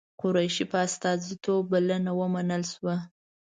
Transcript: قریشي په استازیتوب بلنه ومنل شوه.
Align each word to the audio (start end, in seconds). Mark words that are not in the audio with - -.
قریشي 0.21 0.65
په 0.71 0.77
استازیتوب 0.87 1.61
بلنه 1.71 2.11
ومنل 2.19 2.63
شوه. 2.73 2.95